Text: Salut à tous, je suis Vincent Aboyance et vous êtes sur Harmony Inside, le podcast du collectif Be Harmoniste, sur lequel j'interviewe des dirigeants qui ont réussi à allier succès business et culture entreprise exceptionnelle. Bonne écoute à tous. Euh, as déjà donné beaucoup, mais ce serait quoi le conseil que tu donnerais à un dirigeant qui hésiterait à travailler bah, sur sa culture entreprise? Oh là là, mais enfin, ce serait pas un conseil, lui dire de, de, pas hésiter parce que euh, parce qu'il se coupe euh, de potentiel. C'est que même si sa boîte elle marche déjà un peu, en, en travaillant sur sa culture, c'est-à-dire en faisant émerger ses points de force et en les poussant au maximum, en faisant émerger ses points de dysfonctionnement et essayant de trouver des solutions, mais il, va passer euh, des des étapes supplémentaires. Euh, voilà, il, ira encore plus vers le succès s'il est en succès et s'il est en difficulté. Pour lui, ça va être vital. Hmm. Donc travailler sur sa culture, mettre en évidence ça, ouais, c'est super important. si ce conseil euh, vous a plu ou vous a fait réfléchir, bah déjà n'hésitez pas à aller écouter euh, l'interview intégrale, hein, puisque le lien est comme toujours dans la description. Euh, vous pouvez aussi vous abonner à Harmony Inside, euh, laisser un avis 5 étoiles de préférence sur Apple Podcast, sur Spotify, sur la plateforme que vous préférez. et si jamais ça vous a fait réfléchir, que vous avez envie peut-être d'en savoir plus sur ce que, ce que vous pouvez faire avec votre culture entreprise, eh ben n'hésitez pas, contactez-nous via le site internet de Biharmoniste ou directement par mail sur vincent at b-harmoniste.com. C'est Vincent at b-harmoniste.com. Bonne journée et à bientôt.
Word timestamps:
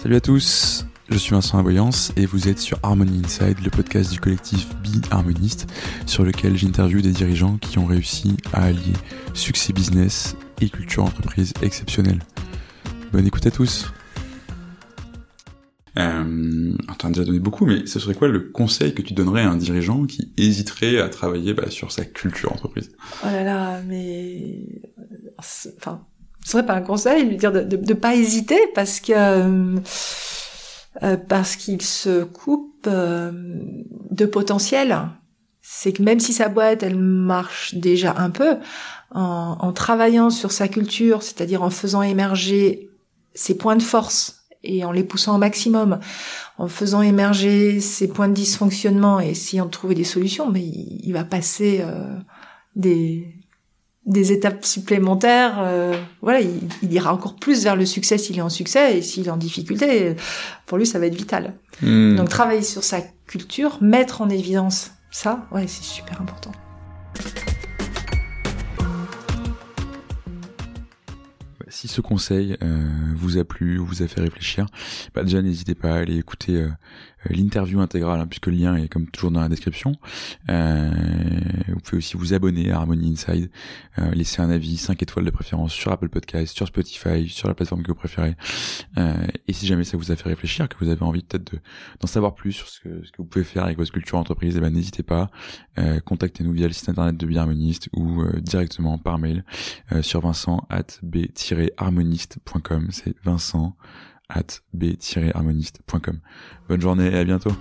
Salut 0.00 0.14
à 0.14 0.20
tous, 0.20 0.86
je 1.08 1.18
suis 1.18 1.32
Vincent 1.32 1.58
Aboyance 1.58 2.12
et 2.14 2.24
vous 2.24 2.46
êtes 2.46 2.60
sur 2.60 2.78
Harmony 2.84 3.20
Inside, 3.24 3.58
le 3.64 3.68
podcast 3.68 4.12
du 4.12 4.20
collectif 4.20 4.68
Be 4.76 5.04
Harmoniste, 5.10 5.66
sur 6.06 6.22
lequel 6.22 6.56
j'interviewe 6.56 7.02
des 7.02 7.10
dirigeants 7.10 7.56
qui 7.56 7.80
ont 7.80 7.84
réussi 7.84 8.36
à 8.52 8.66
allier 8.66 8.92
succès 9.34 9.72
business 9.72 10.36
et 10.60 10.68
culture 10.70 11.02
entreprise 11.02 11.52
exceptionnelle. 11.62 12.20
Bonne 13.12 13.26
écoute 13.26 13.44
à 13.48 13.50
tous. 13.50 13.92
Euh, 15.98 16.72
as 17.02 17.08
déjà 17.08 17.24
donné 17.24 17.40
beaucoup, 17.40 17.66
mais 17.66 17.84
ce 17.86 17.98
serait 17.98 18.14
quoi 18.14 18.28
le 18.28 18.38
conseil 18.50 18.94
que 18.94 19.02
tu 19.02 19.14
donnerais 19.14 19.42
à 19.42 19.50
un 19.50 19.56
dirigeant 19.56 20.06
qui 20.06 20.32
hésiterait 20.36 21.00
à 21.00 21.08
travailler 21.08 21.54
bah, 21.54 21.70
sur 21.70 21.90
sa 21.90 22.04
culture 22.04 22.52
entreprise? 22.52 22.92
Oh 23.24 23.26
là 23.26 23.42
là, 23.42 23.82
mais 23.82 24.64
enfin, 25.38 26.06
ce 26.48 26.52
serait 26.52 26.64
pas 26.64 26.76
un 26.76 26.80
conseil, 26.80 27.24
lui 27.26 27.36
dire 27.36 27.52
de, 27.52 27.60
de, 27.60 27.92
pas 27.92 28.14
hésiter 28.14 28.58
parce 28.74 29.00
que 29.00 29.12
euh, 31.02 31.16
parce 31.28 31.56
qu'il 31.56 31.82
se 31.82 32.24
coupe 32.24 32.86
euh, 32.86 33.30
de 34.10 34.24
potentiel. 34.24 34.98
C'est 35.60 35.92
que 35.92 36.02
même 36.02 36.20
si 36.20 36.32
sa 36.32 36.48
boîte 36.48 36.82
elle 36.82 36.96
marche 36.96 37.74
déjà 37.74 38.14
un 38.16 38.30
peu, 38.30 38.56
en, 39.10 39.58
en 39.60 39.72
travaillant 39.74 40.30
sur 40.30 40.50
sa 40.50 40.68
culture, 40.68 41.22
c'est-à-dire 41.22 41.62
en 41.62 41.68
faisant 41.68 42.00
émerger 42.00 42.88
ses 43.34 43.58
points 43.58 43.76
de 43.76 43.82
force 43.82 44.46
et 44.64 44.86
en 44.86 44.90
les 44.90 45.04
poussant 45.04 45.34
au 45.34 45.38
maximum, 45.38 46.00
en 46.56 46.68
faisant 46.68 47.02
émerger 47.02 47.78
ses 47.80 48.08
points 48.08 48.28
de 48.28 48.32
dysfonctionnement 48.32 49.20
et 49.20 49.28
essayant 49.28 49.66
de 49.66 49.70
trouver 49.70 49.94
des 49.94 50.04
solutions, 50.04 50.50
mais 50.50 50.64
il, 50.64 51.12
va 51.12 51.24
passer 51.24 51.80
euh, 51.82 52.16
des 52.74 53.34
des 54.08 54.32
étapes 54.32 54.64
supplémentaires. 54.64 55.58
Euh, 55.60 55.96
voilà, 56.22 56.40
il, 56.40 56.92
ira 56.92 57.14
encore 57.14 57.36
plus 57.36 57.62
vers 57.62 57.76
le 57.76 57.86
succès 57.86 58.18
s'il 58.18 58.38
est 58.38 58.42
en 58.42 58.48
succès 58.48 58.98
et 58.98 59.02
s'il 59.02 59.28
est 59.28 59.30
en 59.30 59.36
difficulté. 59.36 60.16
Pour 60.66 60.78
lui, 60.78 60.86
ça 60.86 60.98
va 60.98 61.06
être 61.06 61.14
vital. 61.14 61.54
Hmm. 61.82 62.16
Donc 62.16 62.28
travailler 62.28 62.62
sur 62.62 62.82
sa 62.82 63.00
culture, 63.26 63.78
mettre 63.80 64.22
en 64.22 64.28
évidence 64.28 64.92
ça, 65.10 65.46
ouais, 65.52 65.66
c'est 65.66 65.84
super 65.84 66.20
important. 66.20 66.52
si 71.70 71.86
ce 71.86 72.00
conseil 72.00 72.56
euh, 72.62 72.88
vous 73.14 73.38
a 73.38 73.44
plu 73.44 73.78
ou 73.78 73.86
vous 73.86 74.02
a 74.02 74.08
fait 74.08 74.20
réfléchir, 74.20 74.66
bah 75.14 75.22
déjà 75.22 75.42
n'hésitez 75.42 75.74
pas 75.74 75.92
à 75.92 75.98
aller 75.98 76.16
écouter 76.16 76.56
euh, 76.56 76.70
l'interview 77.28 77.80
intégrale, 77.80 78.20
hein, 78.20 78.26
puisque 78.26 78.46
le 78.46 78.54
lien 78.54 78.76
est 78.76 78.88
comme 78.88 79.06
toujours 79.08 79.30
dans 79.30 79.40
la 79.40 79.48
description. 79.48 79.92
Euh, 80.48 80.90
vous 81.68 81.80
pouvez 81.80 81.98
aussi 81.98 82.16
vous 82.16 82.34
abonner 82.34 82.70
à 82.70 82.76
Harmony 82.76 83.12
Inside, 83.12 83.50
euh, 83.98 84.10
laisser 84.12 84.42
un 84.42 84.50
avis 84.50 84.76
5 84.76 85.02
étoiles 85.02 85.24
de 85.24 85.30
préférence 85.30 85.72
sur 85.72 85.92
Apple 85.92 86.08
Podcast, 86.08 86.56
sur 86.56 86.66
Spotify, 86.66 87.28
sur 87.28 87.48
la 87.48 87.54
plateforme 87.54 87.82
que 87.82 87.88
vous 87.88 87.98
préférez. 87.98 88.36
et 89.46 89.52
si 89.52 89.66
jamais 89.66 89.84
ça 89.84 89.96
vous 89.96 90.10
a 90.12 90.16
fait 90.16 90.28
réfléchir, 90.28 90.68
que 90.68 90.76
vous 90.80 90.90
avez 90.90 91.02
envie 91.02 91.22
peut-être 91.22 91.56
d'en 92.00 92.06
savoir 92.06 92.34
plus 92.34 92.52
sur 92.52 92.68
ce 92.68 92.80
que, 92.80 93.04
ce 93.04 93.12
que 93.12 93.18
vous 93.18 93.24
pouvez 93.24 93.44
faire 93.44 93.64
avec 93.64 93.78
votre 93.78 93.92
culture 93.92 94.18
entreprise, 94.18 94.56
eh 94.56 94.60
ben 94.60 94.72
n'hésitez 94.72 95.02
pas, 95.02 95.30
contactez-nous 96.04 96.52
via 96.52 96.66
le 96.66 96.72
site 96.72 96.88
internet 96.88 97.16
de 97.16 97.26
Biharmoniste 97.26 97.88
ou 97.92 98.24
directement 98.40 98.98
par 98.98 99.18
mail 99.18 99.44
sur 100.02 100.20
vincent 100.20 100.66
at 100.70 100.86
b-harmoniste.com. 101.02 102.88
C'est 102.90 103.14
Vincent 103.24 103.76
at 104.28 104.60
b-harmoniste.com. 104.74 106.20
Bonne 106.68 106.80
journée 106.80 107.06
et 107.12 107.18
à 107.18 107.24
bientôt. 107.24 107.52